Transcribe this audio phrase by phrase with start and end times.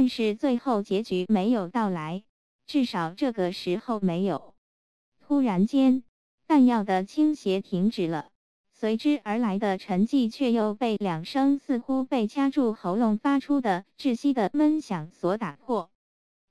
[0.00, 2.24] 但是最后结局没有到来，
[2.66, 4.54] 至少这个时候没有。
[5.20, 6.04] 突然间，
[6.46, 8.30] 弹药的倾斜停止了，
[8.72, 15.90] 随之而来的沉寂却又被两声似乎被掐住喉咙发出的窒息的闷响所打破。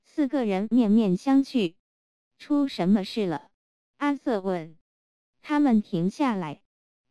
[0.04, 1.74] 四个人面面相觑，
[2.38, 3.50] 出什么事了？
[3.98, 4.78] 阿瑟问。
[5.42, 6.62] 他们停下来。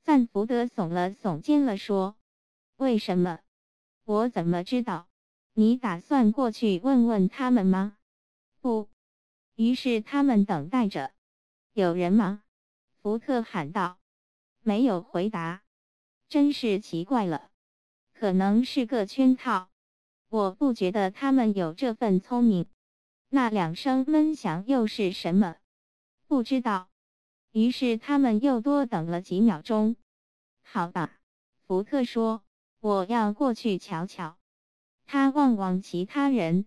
[0.05, 2.15] 赞福德耸了耸肩了，说
[2.79, 3.41] ：“为什么？
[4.05, 5.08] 我怎么知道？
[5.59, 7.97] 你打算过去问问他们吗？”
[8.63, 8.89] 不。
[9.57, 11.11] 于是他们等待着。
[11.73, 12.45] 有人吗？
[13.03, 13.99] 福特喊道。
[14.63, 15.65] 没有回答。
[16.29, 17.51] 真是奇怪了。
[18.15, 19.69] 可能是个圈套。
[20.29, 22.67] 我不觉得他们有这份聪明。
[23.29, 25.57] 那两声闷响又是什么？
[26.29, 26.89] 不知道。
[27.51, 29.97] 于是他们又多等了几秒钟。
[30.63, 31.19] 好吧，
[31.67, 32.45] 福特说
[32.79, 34.37] ：“我要过去瞧瞧。”
[35.11, 36.67] 他望望其他人，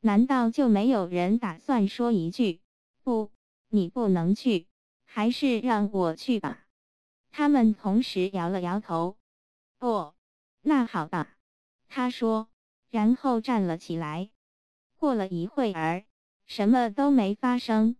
[0.00, 2.60] 难道就没有人打算说一句
[3.04, 3.30] ：“不，
[3.68, 4.66] 你不能去，
[5.06, 6.66] 还是让我去吧？”
[7.30, 9.16] 他们同时摇了摇头。
[9.78, 10.16] “哦，
[10.60, 11.36] 那好吧。”
[11.86, 12.48] 他说，
[12.90, 14.30] 然后站了起来。
[14.96, 16.04] 过了一会儿，
[16.46, 17.94] 什么都没发生。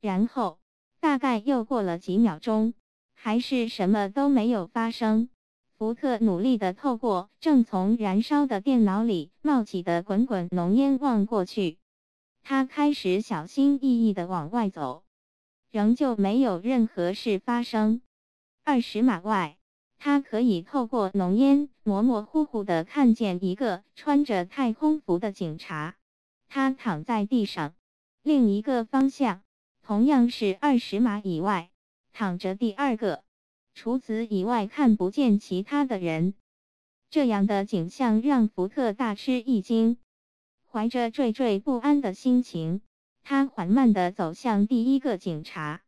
[0.00, 0.58] 然后。
[1.02, 2.74] 大概又过了几秒钟，
[3.14, 5.30] 还是什么都没有发生。
[5.80, 11.78] 福特努力地透过正从燃烧的电脑里冒起的滚滚浓烟望过去，
[12.42, 15.04] 他开始小心翼翼地往外走，
[15.70, 18.02] 仍旧没有任何事发生。
[18.62, 19.56] 二十码外，
[19.96, 25.96] 他可以透过浓烟模模糊糊地看见一个穿着太空服的警察，
[26.50, 27.72] 他躺在地上，
[28.22, 29.40] 另一个方向。
[29.82, 31.70] 同样是二十码以外，
[32.12, 33.24] 躺着第二个。
[33.82, 36.34] 除此以外，看不见其他的人。
[37.08, 39.96] 这样的景象让福特大吃一惊。
[40.70, 42.82] 怀着惴惴不安的心情，
[43.22, 45.80] 他缓慢地走向第一个警察。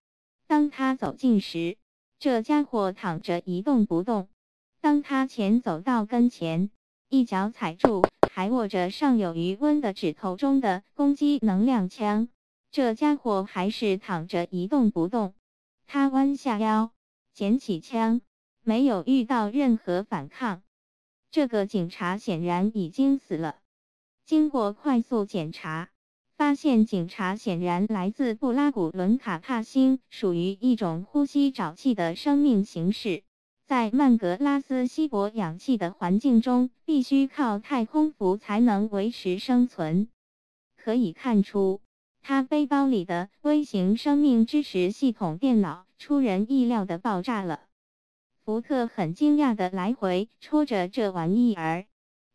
[0.46, 1.76] 当他走近时，
[2.18, 4.28] 这家伙躺着一动不动。
[4.80, 6.70] 当他前走到跟前，
[7.10, 12.30] 一脚踩住还握着尚有余温的指头中的攻击能量枪。
[12.70, 15.34] 这家伙还是躺着一动不动。
[15.86, 16.90] 他弯下腰，
[17.32, 18.20] 捡起枪，
[18.62, 20.62] 没有遇到任何反抗。
[21.30, 23.56] 这个警察显然已经死了。
[24.24, 25.88] 经过快速检查，
[26.36, 33.22] 发现警察显然来自布拉古伦卡帕星，属于一种呼吸沼气的生命形式，
[33.66, 40.08] 在曼格拉斯稀薄氧气的环境中，必须靠太空服才能维持生存。
[40.76, 41.80] 可以看出。
[42.22, 47.60] 他背包里的微型生命支持系统电脑出人意料的爆炸了。
[48.44, 51.86] 福特很惊讶的来回戳着这玩意儿。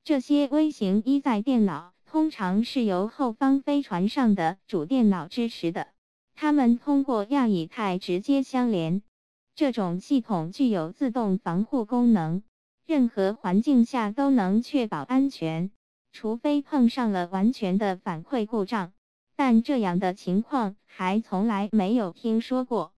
[0.03, 5.87] 这些微型一载电脑通常是由后方飞船上的主电脑支持的，
[6.35, 9.01] 它们通过亚以太直接相连。
[9.55, 12.43] 这种系统具有自动防护功能，
[12.85, 15.71] 任何环境下都能确保安全，
[16.11, 18.93] 除非碰上了完全的反馈故障。
[19.37, 22.91] 但这样的情况还从来没有听说过。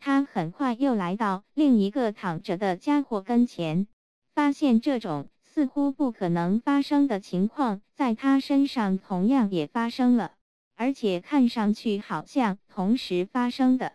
[0.00, 3.86] 他很快又来到另一个躺着的家伙跟前，
[4.32, 10.32] 发现这种似乎不可能发生的情况在他身上同样也发生了，
[10.74, 13.92] 而且看上去好像同时发生的。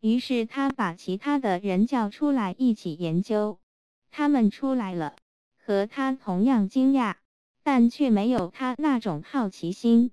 [0.00, 3.58] 于是他把其他的人叫出来一起研究。
[4.10, 5.16] 他们出来了，
[5.58, 7.16] 和他同样惊讶，
[7.62, 10.12] 但却没有他那种好奇心。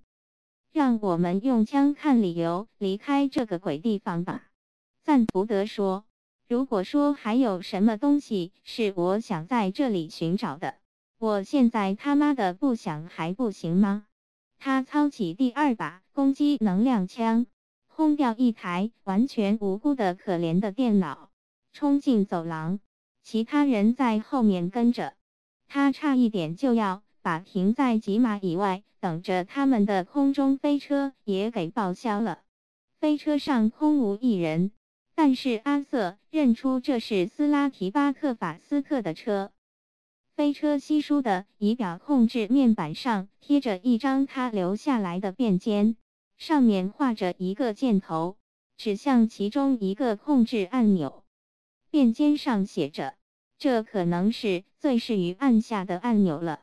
[0.74, 4.44] 让我们用枪看理由离开这个鬼地方吧，
[5.04, 6.06] 赞福德说。
[6.48, 10.76] 如果说还有什么东西是我想在这里寻找的，
[11.18, 14.06] 我现在他妈的不想还不行吗？
[14.60, 17.48] 他操起第二把攻击能量枪，
[17.88, 21.30] 轰掉一台完全无辜的可怜的电脑，
[21.74, 22.80] 冲进走廊，
[23.24, 25.14] 其他人在后面跟着。
[25.68, 28.84] 他差一点就要把停在几码以外。
[29.02, 32.44] 等着他们的空中飞车也给报销了。
[33.00, 34.72] 飞车上空无一人，
[35.16, 39.52] 但是阿瑟认出这是斯拉提巴克法斯特的车。
[40.36, 45.96] 飞车稀疏的仪表控制面板上贴着一张他留下来的便笺，
[46.38, 48.38] 上面画着一个箭头，
[48.78, 51.24] 指向其中一个控制按钮。
[51.90, 53.16] 便笺上写着
[53.58, 56.62] ：“这可能是最适于按下的按钮了。”